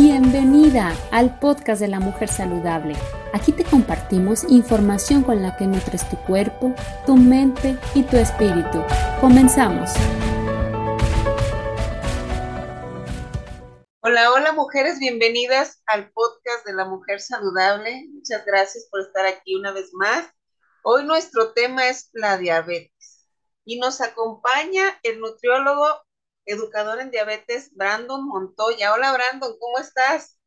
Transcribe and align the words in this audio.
Bienvenida 0.00 0.94
al 1.10 1.40
podcast 1.40 1.80
de 1.80 1.88
la 1.88 1.98
mujer 1.98 2.28
saludable. 2.28 2.94
Aquí 3.32 3.50
te 3.50 3.64
compartimos 3.64 4.44
información 4.44 5.24
con 5.24 5.42
la 5.42 5.56
que 5.56 5.66
nutres 5.66 6.08
tu 6.08 6.16
cuerpo, 6.18 6.72
tu 7.04 7.16
mente 7.16 7.76
y 7.96 8.04
tu 8.04 8.16
espíritu. 8.16 8.80
Comenzamos. 9.20 9.90
Hola, 13.98 14.30
hola 14.30 14.52
mujeres, 14.52 15.00
bienvenidas 15.00 15.82
al 15.86 16.12
podcast 16.12 16.64
de 16.64 16.74
la 16.74 16.84
mujer 16.84 17.18
saludable. 17.18 18.06
Muchas 18.12 18.46
gracias 18.46 18.86
por 18.92 19.00
estar 19.00 19.26
aquí 19.26 19.56
una 19.56 19.72
vez 19.72 19.90
más. 19.94 20.24
Hoy 20.84 21.04
nuestro 21.06 21.54
tema 21.54 21.88
es 21.88 22.08
la 22.12 22.38
diabetes 22.38 23.28
y 23.64 23.80
nos 23.80 24.00
acompaña 24.00 24.96
el 25.02 25.18
nutriólogo 25.18 25.88
educador 26.48 27.00
en 27.00 27.10
diabetes, 27.10 27.70
Brandon 27.74 28.26
Montoya. 28.26 28.94
Hola 28.94 29.12
Brandon, 29.12 29.54
¿cómo 29.60 29.78
estás? 29.78 30.38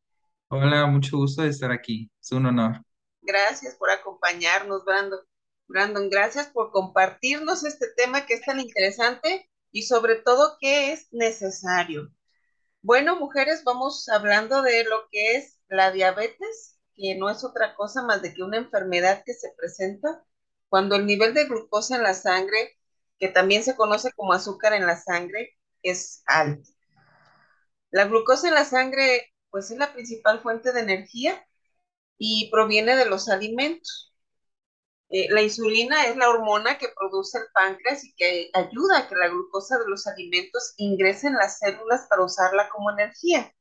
Hola, 0.48 0.86
mucho 0.86 1.16
gusto 1.16 1.42
de 1.42 1.48
estar 1.48 1.70
aquí. 1.70 2.10
Es 2.20 2.32
un 2.32 2.46
honor. 2.46 2.82
Gracias 3.22 3.76
por 3.76 3.90
acompañarnos, 3.90 4.84
Brandon. 4.84 5.20
Brandon, 5.68 6.10
gracias 6.10 6.48
por 6.48 6.72
compartirnos 6.72 7.64
este 7.64 7.86
tema 7.96 8.26
que 8.26 8.34
es 8.34 8.42
tan 8.42 8.60
interesante 8.60 9.48
y 9.70 9.82
sobre 9.82 10.16
todo 10.16 10.58
que 10.60 10.92
es 10.92 11.06
necesario. 11.12 12.10
Bueno, 12.82 13.16
mujeres, 13.16 13.62
vamos 13.64 14.08
hablando 14.08 14.60
de 14.62 14.84
lo 14.84 15.08
que 15.10 15.36
es 15.36 15.60
la 15.68 15.92
diabetes, 15.92 16.80
que 16.94 17.14
no 17.14 17.30
es 17.30 17.44
otra 17.44 17.76
cosa 17.76 18.02
más 18.02 18.20
de 18.22 18.34
que 18.34 18.42
una 18.42 18.58
enfermedad 18.58 19.22
que 19.24 19.34
se 19.34 19.52
presenta 19.56 20.24
cuando 20.68 20.96
el 20.96 21.06
nivel 21.06 21.32
de 21.32 21.44
glucosa 21.44 21.96
en 21.96 22.02
la 22.02 22.14
sangre, 22.14 22.76
que 23.18 23.28
también 23.28 23.62
se 23.62 23.76
conoce 23.76 24.12
como 24.12 24.32
azúcar 24.32 24.72
en 24.72 24.84
la 24.84 25.00
sangre, 25.00 25.56
es 25.82 26.22
alto. 26.26 26.70
La 27.92 28.06
glucosa 28.06 28.48
en 28.48 28.54
la 28.54 28.64
sangre, 28.64 29.32
pues 29.50 29.70
es 29.70 29.78
la 29.78 29.92
principal 29.92 30.40
fuente 30.40 30.72
de 30.72 30.80
energía 30.80 31.46
y 32.18 32.50
proviene 32.50 32.96
de 32.96 33.06
los 33.06 33.28
alimentos. 33.28 34.12
Eh, 35.10 35.28
la 35.30 35.42
insulina 35.42 36.06
es 36.06 36.16
la 36.16 36.28
hormona 36.30 36.78
que 36.78 36.88
produce 36.88 37.38
el 37.38 37.44
páncreas 37.54 38.04
y 38.04 38.14
que 38.14 38.50
ayuda 38.54 38.98
a 38.98 39.08
que 39.08 39.14
la 39.14 39.28
glucosa 39.28 39.78
de 39.78 39.88
los 39.88 40.06
alimentos 40.08 40.74
ingrese 40.78 41.28
en 41.28 41.34
las 41.34 41.58
células 41.60 42.06
para 42.08 42.24
usarla 42.24 42.68
como 42.70 42.90
energía. 42.90 43.52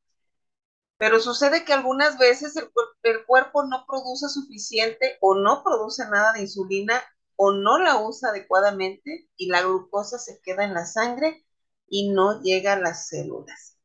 Pero 0.97 1.19
sucede 1.19 1.65
que 1.65 1.73
algunas 1.73 2.17
veces 2.17 2.55
el, 2.55 2.69
el 3.03 3.25
cuerpo 3.25 3.63
no 3.65 3.85
produce 3.85 4.29
suficiente 4.29 5.17
o 5.19 5.35
no 5.35 5.63
produce 5.63 6.05
nada 6.09 6.31
de 6.33 6.41
insulina 6.41 7.03
o 7.35 7.51
no 7.51 7.77
la 7.79 7.97
usa 7.97 8.29
adecuadamente 8.29 9.27
y 9.35 9.47
la 9.47 9.63
glucosa 9.63 10.17
se 10.19 10.39
queda 10.41 10.63
en 10.63 10.73
la 10.73 10.85
sangre 10.85 11.45
y 11.91 12.09
no 12.09 12.41
llega 12.41 12.73
a 12.73 12.79
las 12.79 13.09
células. 13.09 13.77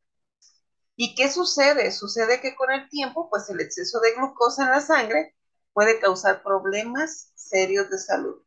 ¿Y 0.94 1.14
qué 1.16 1.30
sucede? 1.30 1.90
Sucede 1.90 2.40
que 2.40 2.54
con 2.54 2.70
el 2.70 2.88
tiempo, 2.88 3.28
pues 3.28 3.50
el 3.50 3.60
exceso 3.60 4.00
de 4.00 4.14
glucosa 4.14 4.64
en 4.64 4.70
la 4.70 4.80
sangre 4.80 5.34
puede 5.74 6.00
causar 6.00 6.42
problemas 6.42 7.32
serios 7.34 7.90
de 7.90 7.98
salud. 7.98 8.42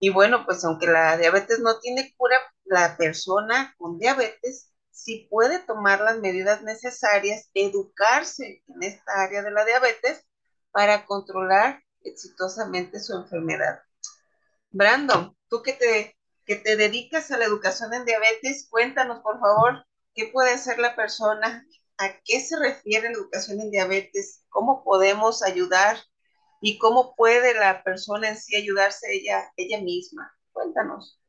Y 0.00 0.08
bueno, 0.08 0.44
pues 0.46 0.64
aunque 0.64 0.86
la 0.86 1.16
diabetes 1.18 1.60
no 1.60 1.78
tiene 1.80 2.14
cura, 2.16 2.36
la 2.64 2.96
persona 2.96 3.74
con 3.78 3.98
diabetes 3.98 4.72
sí 4.90 5.28
puede 5.30 5.58
tomar 5.60 6.00
las 6.00 6.18
medidas 6.18 6.62
necesarias, 6.62 7.50
educarse 7.52 8.62
en 8.66 8.82
esta 8.82 9.22
área 9.22 9.42
de 9.42 9.50
la 9.50 9.64
diabetes 9.66 10.24
para 10.72 11.04
controlar 11.04 11.82
exitosamente 12.02 12.98
su 13.00 13.14
enfermedad. 13.14 13.80
Brandon, 14.70 15.36
tú 15.48 15.62
que 15.62 15.74
te 15.74 16.16
que 16.44 16.56
te 16.56 16.76
dedicas 16.76 17.30
a 17.30 17.38
la 17.38 17.44
educación 17.44 17.94
en 17.94 18.04
diabetes, 18.04 18.68
cuéntanos 18.70 19.20
por 19.20 19.40
favor 19.40 19.84
qué 20.14 20.30
puede 20.32 20.52
hacer 20.52 20.78
la 20.78 20.94
persona, 20.94 21.66
a 21.98 22.08
qué 22.24 22.40
se 22.40 22.58
refiere 22.58 23.08
la 23.10 23.14
educación 23.14 23.60
en 23.60 23.70
diabetes, 23.70 24.44
cómo 24.48 24.84
podemos 24.84 25.42
ayudar 25.42 25.96
y 26.60 26.78
cómo 26.78 27.14
puede 27.16 27.54
la 27.54 27.82
persona 27.82 28.28
en 28.28 28.36
sí 28.36 28.56
ayudarse 28.56 29.06
ella, 29.12 29.50
ella 29.56 29.80
misma. 29.80 30.32
Cuéntanos. 30.52 31.20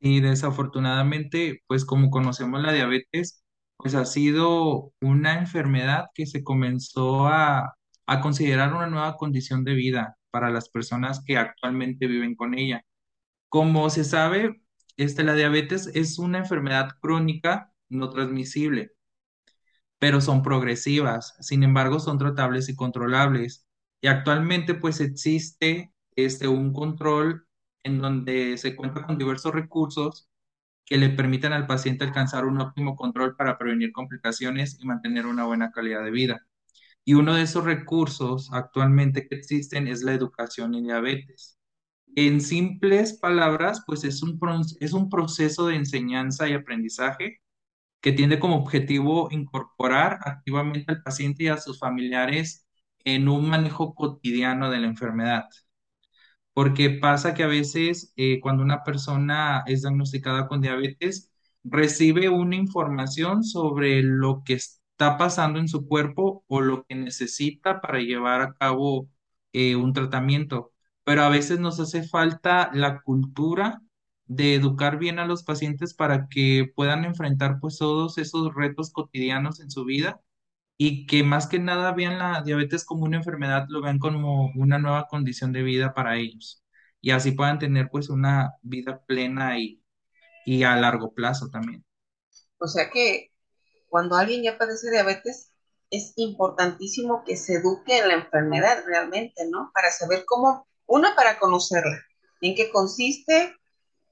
Y 0.00 0.20
desafortunadamente, 0.20 1.62
pues 1.66 1.84
como 1.84 2.10
conocemos 2.10 2.62
la 2.62 2.72
diabetes, 2.72 3.42
pues 3.76 3.94
ha 3.94 4.04
sido 4.04 4.92
una 5.00 5.38
enfermedad 5.38 6.06
que 6.14 6.26
se 6.26 6.42
comenzó 6.42 7.26
a, 7.26 7.76
a 8.06 8.20
considerar 8.20 8.72
una 8.72 8.86
nueva 8.86 9.16
condición 9.16 9.64
de 9.64 9.74
vida 9.74 10.16
para 10.30 10.50
las 10.50 10.68
personas 10.68 11.22
que 11.24 11.36
actualmente 11.36 12.06
viven 12.06 12.34
con 12.34 12.58
ella. 12.58 12.82
Como 13.48 13.90
se 13.90 14.04
sabe, 14.04 14.62
este, 14.96 15.24
la 15.24 15.34
diabetes 15.34 15.88
es 15.94 16.18
una 16.20 16.38
enfermedad 16.38 16.90
crónica 17.00 17.72
no 17.88 18.08
transmisible, 18.10 18.92
pero 19.98 20.20
son 20.20 20.42
progresivas, 20.42 21.36
sin 21.40 21.62
embargo 21.62 22.00
son 22.00 22.18
tratables 22.18 22.68
y 22.68 22.76
controlables. 22.76 23.66
Y 24.00 24.08
actualmente 24.08 24.74
pues 24.74 25.00
existe 25.00 25.92
este, 26.16 26.48
un 26.48 26.72
control 26.72 27.46
en 27.82 28.00
donde 28.00 28.58
se 28.58 28.76
cuenta 28.76 29.06
con 29.06 29.18
diversos 29.18 29.54
recursos 29.54 30.28
que 30.86 30.98
le 30.98 31.10
permiten 31.10 31.52
al 31.54 31.66
paciente 31.68 32.04
alcanzar 32.04 32.46
un 32.46 32.60
óptimo 32.60 32.96
control 32.96 33.36
para 33.36 33.58
prevenir 33.58 33.92
complicaciones 33.92 34.78
y 34.80 34.86
mantener 34.86 35.26
una 35.26 35.44
buena 35.46 35.70
calidad 35.72 36.04
de 36.04 36.10
vida. 36.12 36.46
Y 37.04 37.14
uno 37.14 37.34
de 37.34 37.42
esos 37.42 37.64
recursos 37.64 38.50
actualmente 38.52 39.28
que 39.28 39.36
existen 39.36 39.88
es 39.88 40.02
la 40.02 40.14
educación 40.14 40.74
en 40.74 40.84
diabetes. 40.86 41.55
En 42.16 42.40
simples 42.40 43.14
palabras, 43.18 43.82
pues 43.86 44.02
es 44.04 44.22
un, 44.22 44.40
es 44.80 44.92
un 44.92 45.08
proceso 45.10 45.66
de 45.68 45.76
enseñanza 45.76 46.48
y 46.48 46.54
aprendizaje 46.54 47.40
que 48.00 48.12
tiene 48.12 48.38
como 48.40 48.56
objetivo 48.58 49.28
incorporar 49.32 50.18
activamente 50.24 50.86
al 50.92 51.02
paciente 51.02 51.44
y 51.44 51.48
a 51.48 51.58
sus 51.58 51.78
familiares 51.80 52.66
en 53.04 53.28
un 53.28 53.48
manejo 53.50 53.94
cotidiano 53.94 54.70
de 54.70 54.80
la 54.80 54.88
enfermedad. 54.88 55.44
Porque 56.52 56.90
pasa 56.90 57.34
que 57.34 57.42
a 57.42 57.46
veces 57.48 58.12
eh, 58.16 58.40
cuando 58.40 58.62
una 58.62 58.82
persona 58.84 59.62
es 59.66 59.82
diagnosticada 59.82 60.48
con 60.48 60.60
diabetes, 60.62 61.30
recibe 61.64 62.28
una 62.30 62.56
información 62.56 63.44
sobre 63.44 64.02
lo 64.02 64.42
que 64.44 64.54
está 64.54 65.18
pasando 65.18 65.58
en 65.58 65.68
su 65.68 65.86
cuerpo 65.86 66.44
o 66.48 66.60
lo 66.62 66.84
que 66.84 66.94
necesita 66.94 67.80
para 67.80 67.98
llevar 68.00 68.40
a 68.42 68.54
cabo 68.54 69.08
eh, 69.52 69.76
un 69.76 69.92
tratamiento 69.92 70.72
pero 71.06 71.22
a 71.24 71.30
veces 71.30 71.60
nos 71.60 71.80
hace 71.80 72.04
falta 72.04 72.70
la 72.74 73.02
cultura 73.02 73.82
de 74.26 74.56
educar 74.56 74.98
bien 74.98 75.20
a 75.20 75.26
los 75.26 75.44
pacientes 75.44 75.94
para 75.94 76.28
que 76.30 76.72
puedan 76.76 77.06
enfrentar 77.06 77.60
pues 77.60 77.78
todos 77.78 78.18
esos 78.18 78.54
retos 78.54 78.92
cotidianos 78.92 79.60
en 79.60 79.70
su 79.72 79.86
vida 79.86 80.20
y 80.78 81.06
que 81.06 81.24
más 81.24 81.48
que 81.48 81.58
nada 81.60 81.92
vean 81.92 82.18
la 82.18 82.42
diabetes 82.42 82.84
como 82.84 83.04
una 83.04 83.18
enfermedad, 83.18 83.66
lo 83.70 83.82
vean 83.82 83.98
como 83.98 84.52
una 84.56 84.78
nueva 84.78 85.08
condición 85.08 85.52
de 85.52 85.62
vida 85.64 85.94
para 85.94 86.16
ellos 86.18 86.64
y 87.02 87.12
así 87.12 87.32
puedan 87.32 87.58
tener 87.60 87.90
pues 87.90 88.10
una 88.10 88.54
vida 88.62 89.02
plena 89.06 89.58
y, 89.60 89.82
y 90.46 90.64
a 90.64 90.76
largo 90.76 91.14
plazo 91.14 91.50
también. 91.50 91.84
O 92.58 92.66
sea 92.68 92.90
que 92.90 93.32
cuando 93.88 94.16
alguien 94.16 94.42
ya 94.44 94.58
padece 94.58 94.90
diabetes, 94.90 95.52
es 95.90 96.14
importantísimo 96.16 97.24
que 97.24 97.36
se 97.36 97.54
eduque 97.56 97.98
en 97.98 98.08
la 98.08 98.14
enfermedad 98.14 98.84
realmente, 98.86 99.48
¿no? 99.50 99.70
Para 99.74 99.90
saber 99.92 100.24
cómo 100.26 100.66
una 100.86 101.14
para 101.14 101.38
conocerla, 101.38 102.00
en 102.40 102.54
qué 102.54 102.70
consiste, 102.70 103.54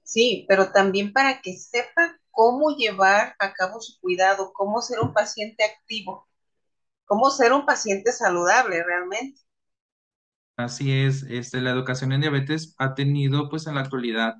sí, 0.02 0.44
pero 0.48 0.72
también 0.72 1.12
para 1.12 1.40
que 1.40 1.56
sepa 1.56 2.18
cómo 2.30 2.76
llevar 2.76 3.34
a 3.38 3.52
cabo 3.52 3.80
su 3.80 3.98
cuidado, 4.00 4.52
cómo 4.52 4.82
ser 4.82 5.00
un 5.00 5.12
paciente 5.12 5.64
activo, 5.64 6.28
cómo 7.04 7.30
ser 7.30 7.52
un 7.52 7.64
paciente 7.64 8.12
saludable 8.12 8.82
realmente. 8.84 9.40
Así 10.56 10.92
es, 10.92 11.24
este, 11.24 11.60
la 11.60 11.70
educación 11.70 12.12
en 12.12 12.20
diabetes 12.20 12.74
ha 12.78 12.94
tenido 12.94 13.48
pues 13.48 13.66
en 13.66 13.74
la 13.74 13.80
actualidad 13.80 14.36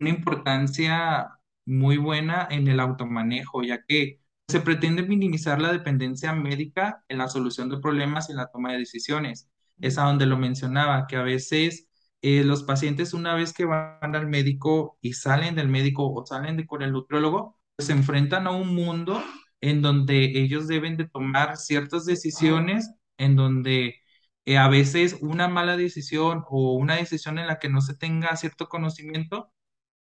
una 0.00 0.10
importancia 0.10 1.30
muy 1.64 1.96
buena 1.96 2.46
en 2.50 2.68
el 2.68 2.80
automanejo, 2.80 3.62
ya 3.62 3.82
que 3.86 4.20
se 4.48 4.60
pretende 4.60 5.02
minimizar 5.02 5.60
la 5.60 5.72
dependencia 5.72 6.32
médica 6.32 7.04
en 7.08 7.18
la 7.18 7.28
solución 7.28 7.68
de 7.68 7.78
problemas 7.78 8.28
y 8.28 8.32
en 8.32 8.38
la 8.38 8.48
toma 8.48 8.72
de 8.72 8.78
decisiones 8.78 9.48
es 9.80 9.98
a 9.98 10.04
donde 10.04 10.26
lo 10.26 10.36
mencionaba, 10.38 11.06
que 11.06 11.16
a 11.16 11.22
veces 11.22 11.88
eh, 12.22 12.44
los 12.44 12.62
pacientes 12.64 13.14
una 13.14 13.34
vez 13.34 13.52
que 13.52 13.64
van 13.64 14.14
al 14.16 14.26
médico 14.26 14.98
y 15.00 15.14
salen 15.14 15.54
del 15.54 15.68
médico 15.68 16.12
o 16.12 16.26
salen 16.26 16.56
de, 16.56 16.66
con 16.66 16.82
el 16.82 16.92
nutriólogo, 16.92 17.58
pues 17.76 17.86
se 17.86 17.92
enfrentan 17.92 18.46
a 18.46 18.50
un 18.52 18.74
mundo 18.74 19.22
en 19.60 19.82
donde 19.82 20.24
ellos 20.40 20.68
deben 20.68 20.96
de 20.96 21.08
tomar 21.08 21.56
ciertas 21.56 22.04
decisiones, 22.04 22.90
en 23.18 23.36
donde 23.36 23.96
eh, 24.44 24.58
a 24.58 24.68
veces 24.68 25.18
una 25.20 25.48
mala 25.48 25.76
decisión 25.76 26.44
o 26.48 26.74
una 26.74 26.96
decisión 26.96 27.38
en 27.38 27.46
la 27.46 27.58
que 27.58 27.68
no 27.68 27.80
se 27.80 27.96
tenga 27.96 28.36
cierto 28.36 28.68
conocimiento 28.68 29.52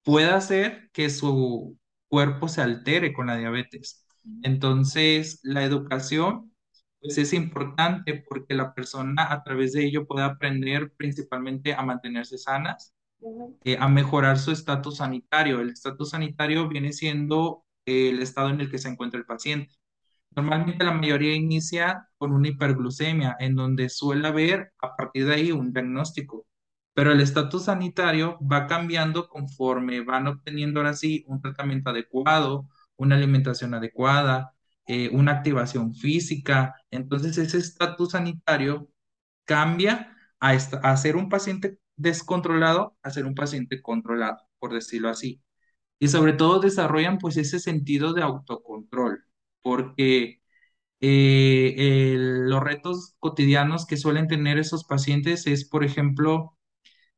puede 0.03 0.31
hacer 0.31 0.91
que 0.93 1.11
su 1.11 1.79
cuerpo 2.09 2.49
se 2.49 2.63
altere 2.63 3.13
con 3.13 3.27
la 3.29 3.37
diabetes. 3.37 4.07
Entonces, 4.43 5.41
la 5.43 5.65
educación 5.65 6.53
pues 7.01 7.19
es 7.19 7.33
importante 7.33 8.25
porque 8.29 8.55
la 8.55 8.75
persona 8.75 9.33
a 9.33 9.43
través 9.43 9.73
de 9.73 9.85
ello 9.85 10.07
puede 10.07 10.25
aprender 10.25 10.93
principalmente 10.97 11.75
a 11.75 11.83
mantenerse 11.83 12.39
sanas, 12.39 12.95
eh, 13.65 13.77
a 13.79 13.89
mejorar 13.89 14.39
su 14.39 14.51
estatus 14.53 14.99
sanitario. 14.99 15.61
El 15.61 15.71
estatus 15.71 16.11
sanitario 16.11 16.69
viene 16.69 16.93
siendo 16.93 17.65
el 17.87 18.21
estado 18.23 18.51
en 18.51 18.61
el 18.61 18.71
que 18.71 18.79
se 18.79 18.89
encuentra 18.89 19.19
el 19.19 19.27
paciente. 19.27 19.75
Normalmente 20.35 20.85
la 20.85 20.93
mayoría 20.93 21.35
inicia 21.35 22.09
con 22.19 22.33
una 22.33 22.49
hiperglucemia, 22.49 23.37
en 23.41 23.57
donde 23.57 23.89
suele 23.89 24.29
haber 24.29 24.73
a 24.81 24.97
partir 24.97 25.27
de 25.27 25.35
ahí 25.35 25.53
un 25.53 25.73
diagnóstico. 25.73 26.47
Pero 26.95 27.13
el 27.13 27.21
estatus 27.21 27.65
sanitario 27.65 28.39
va 28.41 28.67
cambiando 28.67 29.29
conforme 29.29 30.01
van 30.03 30.27
obteniendo 30.27 30.81
ahora 30.81 30.95
sí 30.95 31.25
un 31.29 31.41
tratamiento 31.41 31.91
adecuado, 31.91 32.69
una 32.97 33.17
alimentación 33.17 33.75
adecuada, 33.75 34.53
eh, 34.89 35.11
una 35.13 35.33
activación 35.35 35.95
física. 35.95 36.77
Entonces 36.93 37.39
ese 37.39 37.59
estatus 37.59 38.13
sanitario 38.13 38.91
cambia 39.47 40.17
a, 40.41 40.51
a 40.53 40.97
ser 40.97 41.17
un 41.17 41.29
paciente 41.29 41.79
descontrolado 41.97 42.97
a 43.03 43.11
ser 43.11 43.27
un 43.27 43.35
paciente 43.35 43.83
controlado, 43.83 44.39
por 44.61 44.73
decirlo 44.75 45.09
así. 45.11 45.43
Y 45.99 46.09
sobre 46.09 46.33
todo 46.35 46.61
desarrollan 46.61 47.19
pues 47.19 47.37
ese 47.37 47.61
sentido 47.61 48.13
de 48.15 48.23
autocontrol, 48.23 49.25
porque 49.63 50.41
eh, 51.01 52.17
los 52.19 52.63
retos 52.63 53.15
cotidianos 53.21 53.87
que 53.87 53.97
suelen 53.97 54.29
tener 54.29 54.59
esos 54.59 54.85
pacientes 54.85 55.47
es, 55.47 55.69
por 55.69 55.85
ejemplo, 55.85 56.57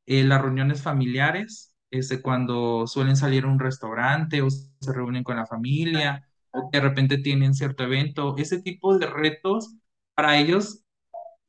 eh, 0.05 0.23
las 0.23 0.41
reuniones 0.41 0.81
familiares, 0.81 1.75
este, 1.91 2.21
cuando 2.21 2.87
suelen 2.87 3.15
salir 3.17 3.45
a 3.45 3.47
un 3.47 3.59
restaurante 3.59 4.41
o 4.41 4.49
se 4.49 4.93
reúnen 4.93 5.23
con 5.23 5.37
la 5.37 5.45
familia 5.47 6.27
o 6.51 6.69
de 6.71 6.79
repente 6.81 7.17
tienen 7.17 7.53
cierto 7.53 7.83
evento, 7.83 8.35
ese 8.37 8.61
tipo 8.61 8.97
de 8.97 9.07
retos 9.07 9.75
para 10.15 10.39
ellos 10.39 10.83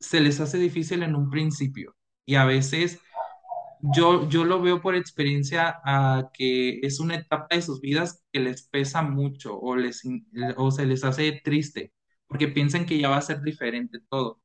se 0.01 0.21
les 0.21 0.41
hace 0.41 0.59
difícil 0.59 1.03
en 1.03 1.15
un 1.15 1.31
principio 1.31 1.97
y 2.27 2.37
a 2.37 2.45
veces 2.45 3.01
yo, 3.83 4.29
yo 4.29 4.45
lo 4.45 4.63
veo 4.63 4.81
por 4.81 4.95
experiencia 4.95 5.81
que 6.35 6.81
es 6.83 7.01
una 7.01 7.17
etapa 7.17 7.49
de 7.57 7.63
sus 7.63 7.81
vidas 7.81 8.23
que 8.33 8.41
les 8.41 8.63
pesa 8.69 9.03
mucho 9.03 9.59
o, 9.59 9.77
les, 9.77 10.03
o 10.57 10.71
se 10.71 10.87
les 10.87 11.05
hace 11.05 11.41
triste 11.45 11.93
porque 12.27 12.49
piensan 12.49 12.87
que 12.87 12.99
ya 12.99 13.11
va 13.11 13.19
a 13.19 13.23
ser 13.23 13.43
diferente 13.43 13.99
todo. 14.09 14.41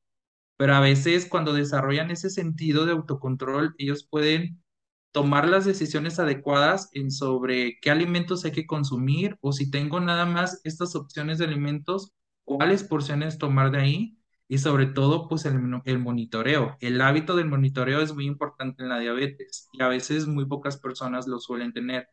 Pero 0.58 0.76
a 0.76 0.82
veces 0.82 1.28
cuando 1.28 1.54
desarrollan 1.54 2.12
ese 2.12 2.30
sentido 2.30 2.86
de 2.86 2.94
autocontrol, 2.94 3.76
ellos 3.78 4.08
pueden 4.10 4.62
tomar 5.12 5.48
las 5.48 5.66
decisiones 5.66 6.20
adecuadas 6.20 6.90
sobre 7.10 7.80
qué 7.82 7.92
alimentos 7.92 8.46
hay 8.46 8.52
que 8.52 8.68
consumir 8.68 9.38
o 9.42 9.52
si 9.52 9.72
tengo 9.72 10.00
nada 10.00 10.26
más 10.26 10.62
estas 10.64 10.96
opciones 10.96 11.38
de 11.40 11.46
alimentos, 11.46 12.14
cuáles 12.44 12.84
porciones 12.84 13.38
tomar 13.38 13.72
de 13.72 13.80
ahí 13.80 14.18
y 14.48 14.60
sobre 14.60 14.86
todo 14.88 15.28
pues 15.28 15.46
el 15.46 16.00
monitoreo. 16.00 16.78
El 16.80 17.02
hábito 17.02 17.36
del 17.36 17.48
monitoreo 17.48 18.02
es 18.02 18.14
muy 18.14 18.26
importante 18.26 18.84
en 18.84 18.90
la 18.90 19.00
diabetes 19.00 19.70
y 19.74 19.82
a 19.82 19.88
veces 19.88 20.28
muy 20.28 20.46
pocas 20.46 20.78
personas 20.78 21.28
lo 21.28 21.40
suelen 21.40 21.74
tener. 21.74 22.08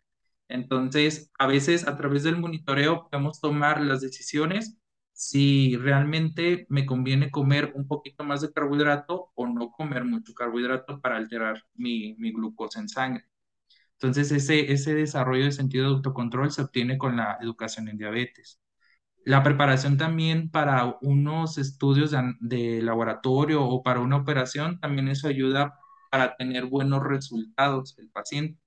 Entonces, 0.49 1.31
a 1.39 1.47
veces 1.47 1.87
a 1.89 1.97
través 1.97 2.23
del 2.23 2.37
monitoreo 2.39 3.09
podemos 3.11 3.41
tomar 3.41 3.81
las 3.81 4.01
decisiones 4.01 4.79
si 5.15 5.77
realmente 5.79 6.67
me 6.71 6.87
conviene 6.87 7.33
comer 7.33 7.73
un 7.77 7.89
poquito 7.89 8.25
más 8.25 8.43
de 8.43 8.53
carbohidrato 8.53 9.33
o 9.37 9.49
no 9.49 9.73
comer 9.73 10.05
mucho 10.05 10.35
carbohidrato 10.35 11.01
para 11.03 11.19
alterar 11.19 11.65
mi, 11.75 12.17
mi 12.19 12.33
glucosa 12.33 12.81
en 12.81 12.91
sangre. 12.91 13.25
Entonces, 13.95 14.31
ese, 14.33 14.73
ese 14.73 14.95
desarrollo 14.95 15.45
de 15.45 15.53
sentido 15.53 15.87
de 15.87 15.95
autocontrol 15.97 16.51
se 16.53 16.63
obtiene 16.63 16.99
con 16.99 17.17
la 17.17 17.39
educación 17.41 17.89
en 17.89 17.99
diabetes. 17.99 18.61
La 19.25 19.43
preparación 19.43 19.99
también 19.99 20.51
para 20.51 20.97
unos 21.03 21.59
estudios 21.59 22.13
de, 22.13 22.35
de 22.41 22.83
laboratorio 22.83 23.65
o 23.65 23.83
para 23.83 24.01
una 24.01 24.17
operación, 24.19 24.81
también 24.81 25.09
eso 25.09 25.29
ayuda 25.29 25.79
para 26.11 26.37
tener 26.37 26.67
buenos 26.67 27.03
resultados 27.05 27.97
del 27.97 28.11
paciente. 28.11 28.61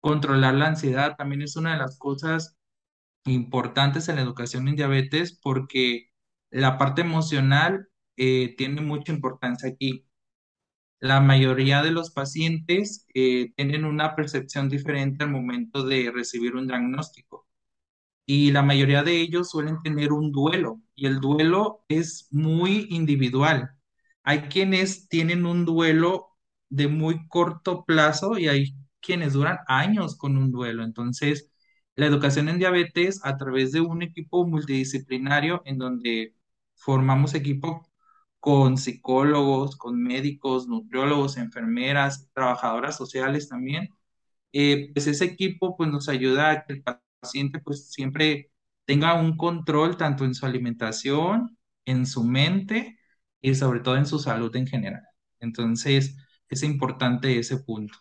Controlar 0.00 0.54
la 0.54 0.66
ansiedad 0.66 1.16
también 1.16 1.40
es 1.42 1.56
una 1.56 1.72
de 1.72 1.78
las 1.78 1.98
cosas 1.98 2.58
importantes 3.24 4.08
en 4.08 4.16
la 4.16 4.22
educación 4.22 4.68
en 4.68 4.76
diabetes 4.76 5.38
porque 5.42 6.10
la 6.50 6.78
parte 6.78 7.02
emocional 7.02 7.88
eh, 8.16 8.54
tiene 8.56 8.80
mucha 8.82 9.12
importancia 9.12 9.68
aquí. 9.68 10.06
La 11.00 11.20
mayoría 11.20 11.82
de 11.82 11.90
los 11.92 12.10
pacientes 12.12 13.06
eh, 13.14 13.52
tienen 13.56 13.84
una 13.84 14.16
percepción 14.16 14.68
diferente 14.70 15.24
al 15.24 15.30
momento 15.30 15.84
de 15.84 16.10
recibir 16.14 16.56
un 16.56 16.66
diagnóstico 16.68 17.46
y 18.26 18.52
la 18.52 18.62
mayoría 18.62 19.02
de 19.02 19.20
ellos 19.20 19.50
suelen 19.50 19.82
tener 19.82 20.12
un 20.12 20.32
duelo 20.32 20.80
y 20.94 21.06
el 21.06 21.20
duelo 21.20 21.84
es 21.88 22.28
muy 22.30 22.86
individual. 22.90 23.70
Hay 24.22 24.42
quienes 24.42 25.08
tienen 25.08 25.46
un 25.46 25.64
duelo 25.64 26.28
de 26.70 26.88
muy 26.88 27.26
corto 27.28 27.84
plazo 27.84 28.38
y 28.38 28.48
hay 28.48 28.76
quienes 29.00 29.32
duran 29.34 29.58
años 29.68 30.16
con 30.16 30.36
un 30.36 30.52
duelo. 30.52 30.84
Entonces, 30.84 31.51
la 31.96 32.06
educación 32.06 32.48
en 32.48 32.58
diabetes 32.58 33.20
a 33.24 33.36
través 33.36 33.72
de 33.72 33.80
un 33.80 34.02
equipo 34.02 34.46
multidisciplinario 34.46 35.62
en 35.64 35.78
donde 35.78 36.34
formamos 36.76 37.34
equipo 37.34 37.88
con 38.40 38.76
psicólogos, 38.78 39.76
con 39.76 40.02
médicos, 40.02 40.66
nutriólogos, 40.68 41.36
enfermeras, 41.36 42.28
trabajadoras 42.34 42.96
sociales 42.96 43.48
también. 43.48 43.88
Eh, 44.52 44.90
pues 44.92 45.06
ese 45.06 45.24
equipo 45.26 45.76
pues 45.76 45.90
nos 45.90 46.08
ayuda 46.08 46.50
a 46.50 46.64
que 46.64 46.74
el 46.74 46.84
paciente 47.22 47.60
pues 47.60 47.90
siempre 47.90 48.50
tenga 48.84 49.14
un 49.14 49.36
control 49.36 49.96
tanto 49.96 50.24
en 50.24 50.34
su 50.34 50.46
alimentación, 50.46 51.56
en 51.84 52.06
su 52.06 52.24
mente 52.24 52.98
y 53.40 53.54
sobre 53.54 53.80
todo 53.80 53.96
en 53.96 54.06
su 54.06 54.18
salud 54.18 54.54
en 54.56 54.66
general. 54.66 55.02
Entonces, 55.40 56.16
es 56.48 56.62
importante 56.62 57.38
ese 57.38 57.58
punto. 57.58 57.98